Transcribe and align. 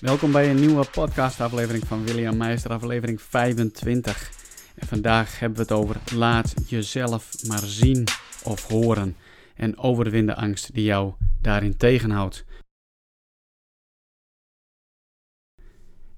Welkom 0.00 0.32
bij 0.32 0.50
een 0.50 0.60
nieuwe 0.60 0.86
podcastaflevering 0.90 1.86
van 1.86 2.04
William 2.04 2.36
Meister, 2.36 2.70
aflevering 2.70 3.22
25. 3.22 4.30
En 4.74 4.86
vandaag 4.86 5.38
hebben 5.38 5.58
we 5.58 5.64
het 5.64 5.72
over 5.72 5.96
laat 6.14 6.54
jezelf 6.66 7.32
maar 7.46 7.64
zien 7.64 8.04
of 8.44 8.68
horen 8.68 9.16
en 9.54 9.78
overwin 9.78 10.26
de 10.26 10.34
angst 10.34 10.74
die 10.74 10.84
jou 10.84 11.12
daarin 11.40 11.76
tegenhoudt. 11.76 12.44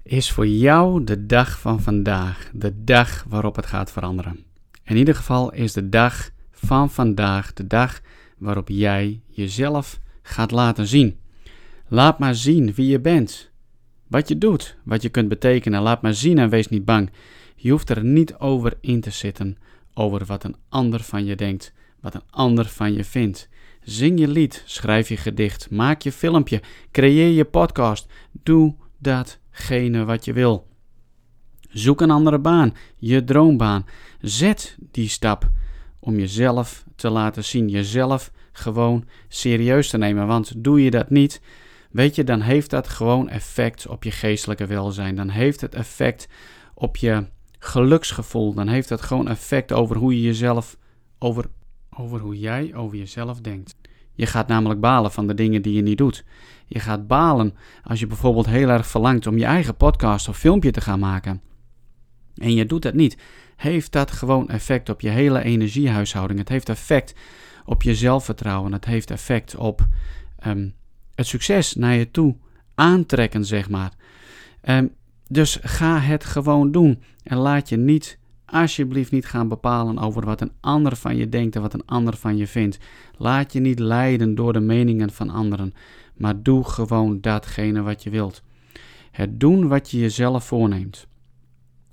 Is 0.03 0.31
voor 0.31 0.47
jou 0.47 1.03
de 1.03 1.25
dag 1.25 1.59
van 1.59 1.81
vandaag 1.81 2.49
de 2.53 2.83
dag 2.83 3.23
waarop 3.23 3.55
het 3.55 3.65
gaat 3.65 3.91
veranderen? 3.91 4.45
In 4.83 4.97
ieder 4.97 5.15
geval 5.15 5.53
is 5.53 5.73
de 5.73 5.89
dag 5.89 6.29
van 6.51 6.91
vandaag 6.91 7.53
de 7.53 7.67
dag 7.67 8.01
waarop 8.37 8.67
jij 8.67 9.21
jezelf 9.27 9.99
gaat 10.21 10.51
laten 10.51 10.87
zien. 10.87 11.19
Laat 11.87 12.19
maar 12.19 12.35
zien 12.35 12.73
wie 12.73 12.87
je 12.87 12.99
bent. 12.99 13.48
Wat 14.09 14.27
je 14.27 14.37
doet, 14.37 14.77
wat 14.83 15.01
je 15.01 15.09
kunt 15.09 15.29
betekenen. 15.29 15.81
Laat 15.81 16.01
maar 16.01 16.13
zien 16.13 16.37
en 16.37 16.49
wees 16.49 16.67
niet 16.67 16.85
bang. 16.85 17.11
Je 17.55 17.71
hoeft 17.71 17.89
er 17.89 18.03
niet 18.03 18.35
over 18.35 18.77
in 18.81 19.01
te 19.01 19.09
zitten, 19.09 19.57
over 19.93 20.25
wat 20.25 20.43
een 20.43 20.55
ander 20.69 20.99
van 20.99 21.25
je 21.25 21.35
denkt, 21.35 21.73
wat 22.01 22.13
een 22.13 22.23
ander 22.29 22.65
van 22.65 22.93
je 22.93 23.03
vindt. 23.03 23.49
Zing 23.81 24.19
je 24.19 24.27
lied, 24.27 24.63
schrijf 24.65 25.09
je 25.09 25.17
gedicht, 25.17 25.69
maak 25.69 26.01
je 26.01 26.11
filmpje, 26.11 26.61
creëer 26.91 27.29
je 27.29 27.45
podcast. 27.45 28.07
Doe 28.43 28.75
datgene 28.97 30.05
wat 30.05 30.25
je 30.25 30.33
wil. 30.33 30.67
Zoek 31.69 32.01
een 32.01 32.11
andere 32.11 32.39
baan, 32.39 32.73
je 32.97 33.23
droombaan. 33.23 33.85
Zet 34.21 34.77
die 34.91 35.09
stap 35.09 35.49
om 35.99 36.19
jezelf 36.19 36.83
te 36.95 37.09
laten 37.09 37.43
zien, 37.43 37.69
jezelf 37.69 38.31
gewoon 38.51 39.05
serieus 39.27 39.89
te 39.89 39.97
nemen. 39.97 40.27
Want 40.27 40.63
doe 40.63 40.83
je 40.83 40.91
dat 40.91 41.09
niet, 41.09 41.41
weet 41.89 42.15
je, 42.15 42.23
dan 42.23 42.41
heeft 42.41 42.69
dat 42.69 42.87
gewoon 42.87 43.29
effect 43.29 43.87
op 43.87 44.03
je 44.03 44.11
geestelijke 44.11 44.65
welzijn. 44.65 45.15
Dan 45.15 45.29
heeft 45.29 45.61
het 45.61 45.75
effect 45.75 46.27
op 46.73 46.97
je 46.97 47.25
geluksgevoel. 47.59 48.53
Dan 48.53 48.67
heeft 48.67 48.89
dat 48.89 49.01
gewoon 49.01 49.27
effect 49.27 49.71
over 49.71 49.95
hoe 49.95 50.15
je 50.15 50.21
jezelf, 50.21 50.77
over, 51.19 51.45
over 51.89 52.19
hoe 52.19 52.39
jij 52.39 52.75
over 52.75 52.97
jezelf 52.97 53.41
denkt. 53.41 53.75
Je 54.13 54.25
gaat 54.25 54.47
namelijk 54.47 54.79
balen 54.79 55.11
van 55.11 55.27
de 55.27 55.33
dingen 55.33 55.61
die 55.61 55.73
je 55.73 55.81
niet 55.81 55.97
doet. 55.97 56.23
Je 56.65 56.79
gaat 56.79 57.07
balen 57.07 57.55
als 57.83 57.99
je 57.99 58.07
bijvoorbeeld 58.07 58.45
heel 58.45 58.69
erg 58.69 58.87
verlangt 58.87 59.27
om 59.27 59.37
je 59.37 59.45
eigen 59.45 59.75
podcast 59.75 60.27
of 60.27 60.37
filmpje 60.37 60.71
te 60.71 60.81
gaan 60.81 60.99
maken. 60.99 61.41
En 62.35 62.53
je 62.53 62.65
doet 62.65 62.81
dat 62.81 62.93
niet. 62.93 63.17
Heeft 63.55 63.91
dat 63.91 64.11
gewoon 64.11 64.49
effect 64.49 64.89
op 64.89 65.01
je 65.01 65.09
hele 65.09 65.43
energiehuishouding. 65.43 66.39
Het 66.39 66.49
heeft 66.49 66.69
effect 66.69 67.13
op 67.65 67.81
je 67.83 67.95
zelfvertrouwen. 67.95 68.71
Het 68.71 68.85
heeft 68.85 69.11
effect 69.11 69.55
op 69.55 69.87
um, 70.47 70.73
het 71.19 71.27
succes 71.27 71.75
naar 71.75 71.95
je 71.95 72.11
toe 72.11 72.35
aantrekken, 72.75 73.45
zeg 73.45 73.69
maar. 73.69 73.91
Um, 74.63 74.93
dus 75.27 75.59
ga 75.61 75.99
het 75.99 76.23
gewoon 76.23 76.71
doen. 76.71 77.03
En 77.23 77.37
laat 77.37 77.69
je 77.69 77.77
niet, 77.77 78.19
alsjeblieft 78.45 79.11
niet 79.11 79.25
gaan 79.25 79.47
bepalen 79.47 79.99
over 79.99 80.25
wat 80.25 80.41
een 80.41 80.51
ander 80.59 80.95
van 80.95 81.15
je 81.15 81.29
denkt 81.29 81.55
en 81.55 81.61
wat 81.61 81.73
een 81.73 81.85
ander 81.85 82.17
van 82.17 82.37
je 82.37 82.47
vindt. 82.47 82.77
Laat 83.17 83.53
je 83.53 83.59
niet 83.59 83.79
leiden 83.79 84.35
door 84.35 84.53
de 84.53 84.59
meningen 84.59 85.11
van 85.11 85.29
anderen. 85.29 85.73
Maar 86.15 86.43
doe 86.43 86.63
gewoon 86.63 87.21
datgene 87.21 87.81
wat 87.81 88.03
je 88.03 88.09
wilt. 88.09 88.43
Het 89.11 89.39
doen 89.39 89.67
wat 89.67 89.91
je 89.91 89.99
jezelf 89.99 90.45
voorneemt 90.45 91.07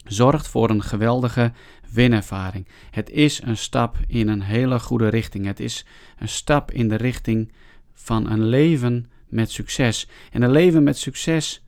zorgt 0.05 0.49
voor 0.49 0.71
een 0.71 0.83
geweldige 0.83 1.53
winervaring. 1.93 2.69
Het 2.91 3.11
is 3.11 3.43
een 3.43 3.57
stap 3.57 3.97
in 4.07 4.29
een 4.29 4.43
hele 4.43 4.81
goede 4.81 5.09
richting. 5.09 5.47
Het 5.47 5.61
is 5.61 5.87
een 6.19 6.29
stap 6.29 6.71
in 6.71 6.89
de 6.89 6.95
richting 6.95 7.53
van 7.93 8.31
een 8.31 8.45
leven 8.45 9.11
met 9.37 9.51
succes. 9.51 10.09
En 10.31 10.43
een 10.43 10.51
leven 10.51 10.83
met 10.83 10.99
succes. 10.99 11.65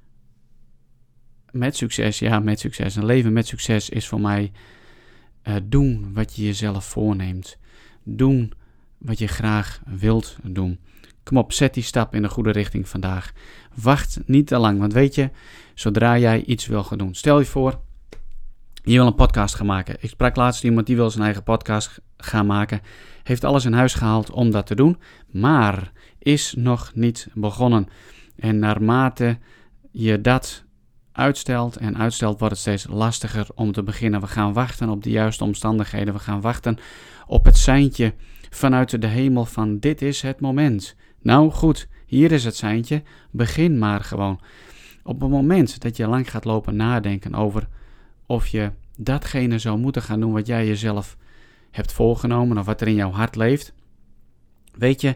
Met 1.51 1.77
succes, 1.77 2.19
ja, 2.19 2.41
met 2.41 2.61
succes. 2.61 2.97
Een 2.97 3.05
leven 3.05 3.33
met 3.33 3.47
succes 3.47 3.89
is 3.89 4.07
voor 4.07 4.21
mij 4.21 4.53
uh, 5.49 5.55
doen 5.65 6.13
wat 6.13 6.37
je 6.37 6.45
jezelf 6.45 6.85
voorneemt. 6.85 7.59
Doen 8.03 8.53
wat 8.99 9.19
je 9.19 9.27
graag 9.27 9.81
wilt 9.87 10.37
doen. 10.43 10.79
Kom 11.23 11.37
op, 11.37 11.53
zet 11.53 11.75
die 11.75 11.83
stap 11.83 12.15
in 12.15 12.23
de 12.23 12.29
goede 12.29 12.51
richting 12.51 12.89
vandaag. 12.89 13.33
Wacht 13.75 14.21
niet 14.27 14.47
te 14.47 14.59
lang, 14.59 14.79
want 14.79 14.93
weet 14.93 15.15
je, 15.15 15.31
zodra 15.75 16.19
jij 16.19 16.45
iets 16.45 16.67
wil 16.67 16.85
gaan 16.85 16.99
doen. 16.99 17.15
Stel 17.15 17.39
je 17.39 17.45
voor, 17.45 17.81
je 18.89 18.97
wil 18.99 19.07
een 19.07 19.15
podcast 19.15 19.55
gaan 19.55 19.67
maken. 19.67 19.97
Ik 20.01 20.11
sprak 20.11 20.37
laatst 20.37 20.65
iemand 20.65 20.87
die 20.87 20.97
wil 20.97 21.11
zijn 21.11 21.25
eigen 21.25 21.43
podcast 21.43 22.01
gaan 22.17 22.47
maken. 22.47 22.81
Heeft 23.23 23.45
alles 23.45 23.65
in 23.65 23.73
huis 23.73 23.95
gehaald 23.95 24.31
om 24.31 24.51
dat 24.51 24.67
te 24.67 24.75
doen, 24.75 24.99
maar 25.31 25.93
is 26.19 26.55
nog 26.57 26.91
niet 26.95 27.29
begonnen. 27.35 27.89
En 28.37 28.59
naarmate 28.59 29.39
je 29.91 30.21
dat 30.21 30.65
uitstelt 31.13 31.77
en 31.77 31.99
uitstelt, 31.99 32.39
wordt 32.39 32.55
het 32.55 32.63
steeds 32.63 32.87
lastiger 32.91 33.47
om 33.55 33.73
te 33.73 33.83
beginnen. 33.83 34.21
We 34.21 34.27
gaan 34.27 34.53
wachten 34.53 34.89
op 34.89 35.03
de 35.03 35.11
juiste 35.11 35.45
omstandigheden. 35.45 36.15
We 36.15 36.21
gaan 36.21 36.41
wachten 36.41 36.79
op 37.27 37.45
het 37.45 37.57
seintje 37.57 38.15
vanuit 38.51 39.01
de 39.01 39.07
hemel 39.07 39.45
van 39.45 39.79
dit 39.79 40.03
is 40.03 40.23
het 40.23 40.41
moment. 40.41 40.97
Nou 41.23 41.51
goed, 41.51 41.89
hier 42.07 42.33
is 42.33 42.45
het 42.45 42.57
seintje. 42.57 43.03
Begin 43.31 43.79
maar 43.79 44.01
gewoon. 44.01 44.41
Op 45.03 45.21
het 45.21 45.31
moment 45.31 45.81
dat 45.81 45.97
je 45.97 46.09
lang 46.09 46.31
gaat 46.31 46.45
lopen 46.45 46.77
nadenken 46.77 47.35
over 47.35 47.69
of 48.29 48.47
je 48.47 48.71
datgene 48.97 49.59
zou 49.59 49.79
moeten 49.79 50.03
gaan 50.03 50.21
doen 50.21 50.33
wat 50.33 50.47
jij 50.47 50.67
jezelf 50.67 51.17
hebt 51.71 51.93
voorgenomen 51.93 52.59
of 52.59 52.67
wat 52.67 52.81
er 52.81 52.89
in 52.89 52.95
jouw 52.95 53.11
hart 53.11 53.37
leeft, 53.37 53.73
weet 54.75 55.01
je, 55.01 55.15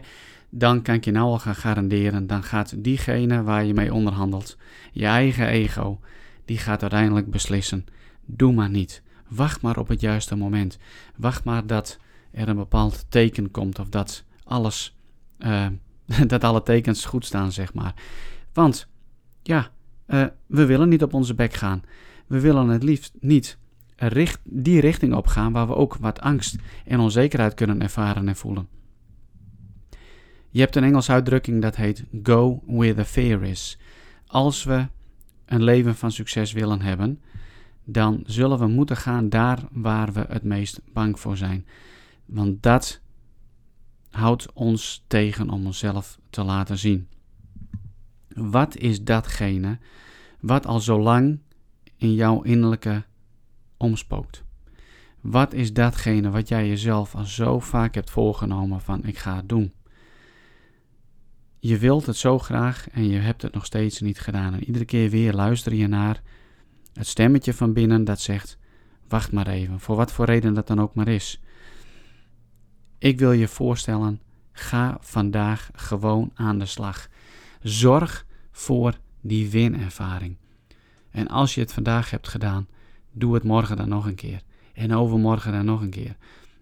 dan 0.49 0.81
kan 0.81 0.95
ik 0.95 1.05
je 1.05 1.11
nou 1.11 1.25
al 1.25 1.39
gaan 1.39 1.55
garanderen, 1.55 2.27
dan 2.27 2.43
gaat 2.43 2.83
diegene 2.83 3.43
waar 3.43 3.65
je 3.65 3.73
mee 3.73 3.93
onderhandelt, 3.93 4.57
je 4.91 5.05
eigen 5.05 5.47
ego, 5.47 5.99
die 6.45 6.57
gaat 6.57 6.81
uiteindelijk 6.81 7.31
beslissen. 7.31 7.85
Doe 8.25 8.53
maar 8.53 8.69
niet. 8.69 9.01
Wacht 9.27 9.61
maar 9.61 9.77
op 9.77 9.87
het 9.87 10.01
juiste 10.01 10.35
moment. 10.35 10.77
Wacht 11.15 11.43
maar 11.43 11.67
dat 11.67 11.97
er 12.31 12.49
een 12.49 12.55
bepaald 12.55 13.05
teken 13.09 13.51
komt 13.51 13.79
of 13.79 13.89
dat 13.89 14.23
alles, 14.43 14.95
uh, 15.39 15.67
dat 16.27 16.43
alle 16.43 16.63
tekens 16.63 17.05
goed 17.05 17.25
staan, 17.25 17.51
zeg 17.51 17.73
maar. 17.73 17.93
Want, 18.53 18.87
ja, 19.43 19.71
uh, 20.07 20.25
we 20.45 20.65
willen 20.65 20.89
niet 20.89 21.03
op 21.03 21.13
onze 21.13 21.33
bek 21.33 21.53
gaan. 21.53 21.83
We 22.33 22.39
willen 22.39 22.67
het 22.67 22.83
liefst 22.83 23.13
niet 23.19 23.57
die 24.43 24.79
richting 24.79 25.13
op 25.13 25.27
gaan 25.27 25.51
waar 25.51 25.67
we 25.67 25.75
ook 25.75 25.95
wat 25.95 26.21
angst 26.21 26.55
en 26.85 26.99
onzekerheid 26.99 27.53
kunnen 27.53 27.81
ervaren 27.81 28.27
en 28.27 28.35
voelen. 28.35 28.67
Je 30.49 30.59
hebt 30.59 30.75
een 30.75 30.83
Engelse 30.83 31.11
uitdrukking 31.11 31.61
dat 31.61 31.75
heet 31.75 32.05
go 32.23 32.63
where 32.65 32.93
the 32.93 33.05
fear 33.05 33.43
is. 33.43 33.77
Als 34.27 34.63
we 34.63 34.87
een 35.45 35.63
leven 35.63 35.95
van 35.95 36.11
succes 36.11 36.51
willen 36.51 36.81
hebben, 36.81 37.21
dan 37.83 38.23
zullen 38.25 38.59
we 38.59 38.67
moeten 38.67 38.97
gaan 38.97 39.29
daar 39.29 39.59
waar 39.71 40.13
we 40.13 40.25
het 40.27 40.43
meest 40.43 40.81
bang 40.93 41.19
voor 41.19 41.37
zijn. 41.37 41.65
Want 42.25 42.63
dat 42.63 43.01
houdt 44.09 44.53
ons 44.53 45.03
tegen 45.07 45.49
om 45.49 45.65
onszelf 45.65 46.19
te 46.29 46.43
laten 46.43 46.77
zien. 46.77 47.07
Wat 48.27 48.77
is 48.77 49.03
datgene 49.03 49.77
wat 50.39 50.65
al 50.65 50.79
zo 50.79 50.99
lang 51.01 51.39
in 52.03 52.13
jouw 52.13 52.41
innerlijke 52.41 53.03
omspookt? 53.77 54.43
Wat 55.21 55.53
is 55.53 55.73
datgene 55.73 56.29
wat 56.29 56.47
jij 56.47 56.67
jezelf 56.67 57.15
al 57.15 57.23
zo 57.23 57.59
vaak 57.59 57.95
hebt 57.95 58.09
voorgenomen 58.09 58.81
van 58.81 59.03
ik 59.03 59.17
ga 59.17 59.35
het 59.35 59.49
doen? 59.49 59.73
Je 61.59 61.77
wilt 61.77 62.05
het 62.05 62.17
zo 62.17 62.39
graag 62.39 62.89
en 62.89 63.07
je 63.07 63.17
hebt 63.17 63.41
het 63.41 63.53
nog 63.53 63.65
steeds 63.65 64.01
niet 64.01 64.19
gedaan. 64.19 64.53
En 64.53 64.63
iedere 64.63 64.85
keer 64.85 65.09
weer 65.09 65.33
luister 65.33 65.73
je 65.73 65.87
naar 65.87 66.21
het 66.93 67.07
stemmetje 67.07 67.53
van 67.53 67.73
binnen 67.73 68.03
dat 68.03 68.19
zegt: 68.21 68.57
wacht 69.07 69.31
maar 69.31 69.47
even, 69.47 69.79
voor 69.79 69.95
wat 69.95 70.11
voor 70.11 70.25
reden 70.25 70.53
dat 70.53 70.67
dan 70.67 70.81
ook 70.81 70.95
maar 70.95 71.07
is. 71.07 71.41
Ik 72.97 73.19
wil 73.19 73.31
je 73.31 73.47
voorstellen, 73.47 74.21
ga 74.51 74.97
vandaag 75.01 75.69
gewoon 75.73 76.31
aan 76.33 76.59
de 76.59 76.65
slag. 76.65 77.07
Zorg 77.61 78.25
voor 78.51 78.97
die 79.21 79.49
winervaring. 79.49 80.37
En 81.13 81.27
als 81.27 81.55
je 81.55 81.61
het 81.61 81.73
vandaag 81.73 82.09
hebt 82.09 82.27
gedaan, 82.27 82.67
doe 83.11 83.33
het 83.33 83.43
morgen 83.43 83.77
dan 83.77 83.89
nog 83.89 84.05
een 84.05 84.15
keer. 84.15 84.41
En 84.73 84.93
overmorgen 84.93 85.51
dan 85.51 85.65
nog 85.65 85.81
een 85.81 85.89
keer. 85.89 86.15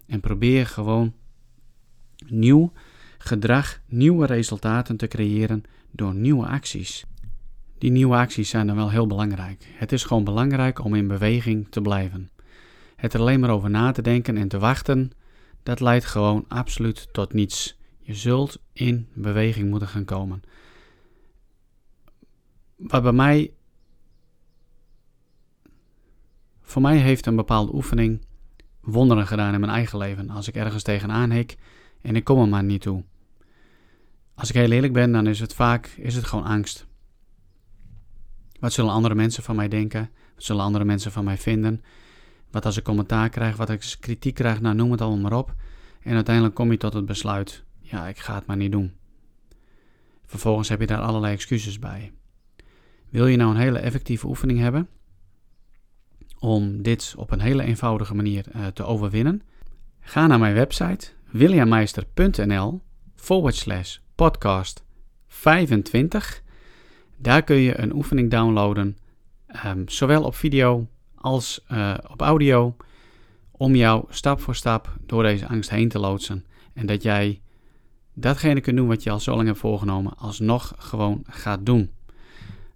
En 0.06 0.20
probeer 0.20 0.66
gewoon 0.66 1.12
nieuw 2.26 2.72
gedrag, 3.18 3.80
nieuwe 3.86 4.26
resultaten 4.26 4.96
te 4.96 5.08
creëren 5.08 5.62
door 5.90 6.14
nieuwe 6.14 6.46
acties. 6.46 7.04
Die 7.78 7.90
nieuwe 7.90 8.16
acties 8.16 8.48
zijn 8.48 8.66
dan 8.66 8.76
wel 8.76 8.90
heel 8.90 9.06
belangrijk. 9.06 9.66
Het 9.72 9.92
is 9.92 10.04
gewoon 10.04 10.24
belangrijk 10.24 10.84
om 10.84 10.94
in 10.94 11.06
beweging 11.06 11.66
te 11.70 11.80
blijven. 11.80 12.30
Het 12.96 13.14
er 13.14 13.20
alleen 13.20 13.40
maar 13.40 13.50
over 13.50 13.70
na 13.70 13.92
te 13.92 14.02
denken 14.02 14.36
en 14.36 14.48
te 14.48 14.58
wachten, 14.58 15.10
dat 15.62 15.80
leidt 15.80 16.04
gewoon 16.04 16.44
absoluut 16.48 17.08
tot 17.12 17.32
niets. 17.32 17.78
Je 18.00 18.14
zult 18.14 18.58
in 18.72 19.08
beweging 19.14 19.70
moeten 19.70 19.88
gaan 19.88 20.04
komen. 20.04 20.42
Wat 22.76 23.02
bij 23.02 23.12
mij 23.12 23.52
Voor 26.72 26.82
mij 26.82 26.96
heeft 26.96 27.26
een 27.26 27.36
bepaalde 27.36 27.74
oefening 27.74 28.20
wonderen 28.80 29.26
gedaan 29.26 29.54
in 29.54 29.60
mijn 29.60 29.72
eigen 29.72 29.98
leven. 29.98 30.30
Als 30.30 30.48
ik 30.48 30.54
ergens 30.54 30.82
tegenaan 30.82 31.30
hik 31.30 31.56
en 32.00 32.16
ik 32.16 32.24
kom 32.24 32.40
er 32.40 32.48
maar 32.48 32.64
niet 32.64 32.80
toe. 32.80 33.04
Als 34.34 34.48
ik 34.48 34.54
heel 34.54 34.70
eerlijk 34.70 34.92
ben, 34.92 35.12
dan 35.12 35.26
is 35.26 35.40
het 35.40 35.54
vaak 35.54 35.86
is 35.86 36.14
het 36.14 36.24
gewoon 36.24 36.44
angst. 36.44 36.86
Wat 38.60 38.72
zullen 38.72 38.92
andere 38.92 39.14
mensen 39.14 39.42
van 39.42 39.56
mij 39.56 39.68
denken? 39.68 40.10
Wat 40.34 40.44
zullen 40.44 40.62
andere 40.62 40.84
mensen 40.84 41.12
van 41.12 41.24
mij 41.24 41.38
vinden? 41.38 41.82
Wat 42.50 42.64
als 42.64 42.76
ik 42.76 42.84
commentaar 42.84 43.28
krijg, 43.28 43.56
wat 43.56 43.70
als 43.70 43.94
ik 43.94 44.00
kritiek 44.00 44.34
krijg, 44.34 44.60
nou 44.60 44.74
noem 44.74 44.90
het 44.90 45.00
allemaal 45.00 45.30
maar 45.30 45.38
op. 45.38 45.54
En 46.02 46.14
uiteindelijk 46.14 46.54
kom 46.54 46.70
je 46.70 46.76
tot 46.76 46.92
het 46.92 47.06
besluit, 47.06 47.64
ja, 47.80 48.06
ik 48.06 48.18
ga 48.18 48.34
het 48.34 48.46
maar 48.46 48.56
niet 48.56 48.72
doen. 48.72 48.92
Vervolgens 50.26 50.68
heb 50.68 50.80
je 50.80 50.86
daar 50.86 51.00
allerlei 51.00 51.34
excuses 51.34 51.78
bij. 51.78 52.12
Wil 53.08 53.26
je 53.26 53.36
nou 53.36 53.50
een 53.50 53.60
hele 53.60 53.78
effectieve 53.78 54.26
oefening 54.26 54.58
hebben 54.58 54.88
om 56.42 56.82
dit 56.82 57.14
op 57.16 57.30
een 57.30 57.40
hele 57.40 57.62
eenvoudige 57.62 58.14
manier 58.14 58.44
uh, 58.56 58.66
te 58.66 58.84
overwinnen? 58.84 59.42
Ga 60.00 60.26
naar 60.26 60.38
mijn 60.38 60.54
website 60.54 61.08
williammeister.nl 61.30 62.80
forward 63.14 63.54
slash 63.54 63.98
podcast 64.14 64.84
25. 65.28 66.42
Daar 67.16 67.42
kun 67.42 67.56
je 67.56 67.78
een 67.78 67.94
oefening 67.94 68.30
downloaden, 68.30 68.98
um, 69.66 69.88
zowel 69.88 70.22
op 70.22 70.34
video 70.34 70.86
als 71.14 71.64
uh, 71.72 71.94
op 72.10 72.20
audio, 72.20 72.76
om 73.50 73.74
jou 73.74 74.04
stap 74.08 74.40
voor 74.40 74.54
stap 74.54 74.96
door 75.06 75.22
deze 75.22 75.48
angst 75.48 75.70
heen 75.70 75.88
te 75.88 75.98
loodsen. 75.98 76.44
En 76.74 76.86
dat 76.86 77.02
jij 77.02 77.40
datgene 78.14 78.60
kunt 78.60 78.76
doen 78.76 78.88
wat 78.88 79.02
je 79.02 79.10
al 79.10 79.20
zo 79.20 79.34
lang 79.36 79.46
hebt 79.46 79.58
voorgenomen, 79.58 80.16
alsnog 80.16 80.74
gewoon 80.76 81.24
gaat 81.28 81.66
doen. 81.66 81.90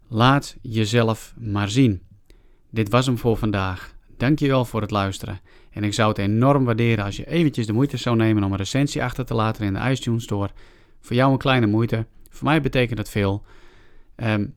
Laat 0.08 0.56
jezelf 0.62 1.34
maar 1.38 1.70
zien. 1.70 2.06
Dit 2.76 2.90
was 2.90 3.06
hem 3.06 3.19
voor 3.19 3.37
vandaag. 3.37 3.94
Dankjewel 4.17 4.64
voor 4.64 4.81
het 4.81 4.90
luisteren. 4.90 5.40
En 5.70 5.84
ik 5.84 5.94
zou 5.94 6.08
het 6.08 6.19
enorm 6.19 6.64
waarderen 6.64 7.05
als 7.05 7.17
je 7.17 7.28
eventjes 7.28 7.67
de 7.67 7.73
moeite 7.73 7.96
zou 7.96 8.17
nemen 8.17 8.44
om 8.44 8.52
een 8.52 8.58
recensie 8.58 9.05
achter 9.05 9.25
te 9.25 9.34
laten 9.34 9.64
in 9.64 9.73
de 9.73 9.90
iTunes 9.90 10.23
Store. 10.23 10.50
Voor 11.00 11.17
jou 11.17 11.32
een 11.32 11.38
kleine 11.38 11.67
moeite. 11.67 12.06
Voor 12.31 12.44
mij 12.44 12.61
betekent 12.61 12.99
het 12.99 13.08
veel. 13.08 13.44
Um, 14.17 14.55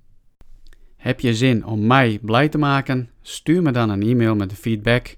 heb 0.95 1.19
je 1.19 1.35
zin 1.35 1.65
om 1.65 1.87
mij 1.87 2.19
blij 2.21 2.49
te 2.49 2.57
maken? 2.57 3.09
Stuur 3.21 3.61
me 3.61 3.71
dan 3.71 3.89
een 3.89 4.01
e-mail 4.01 4.35
met 4.35 4.49
de 4.49 4.55
feedback 4.55 5.15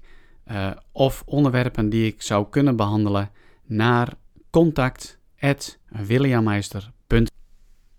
uh, 0.50 0.70
of 0.92 1.22
onderwerpen 1.26 1.88
die 1.88 2.06
ik 2.06 2.22
zou 2.22 2.46
kunnen 2.50 2.76
behandelen 2.76 3.30
naar 3.66 4.14
contact.williammeister.nl 4.50 7.26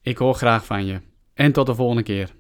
Ik 0.02 0.18
hoor 0.18 0.36
graag 0.36 0.66
van 0.66 0.86
je. 0.86 1.02
En 1.34 1.52
tot 1.52 1.66
de 1.66 1.76
volgende 1.76 2.04
keer. 2.04 2.34